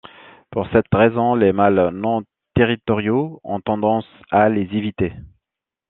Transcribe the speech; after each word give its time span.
Pour 0.49 0.65
cette 0.73 0.91
raison, 0.91 1.35
les 1.35 1.53
mâles 1.53 1.89
non-territoriaux 1.93 3.39
ont 3.43 3.59
tendance 3.59 4.07
à 4.31 4.49
les 4.49 4.63
éviter. 4.75 5.13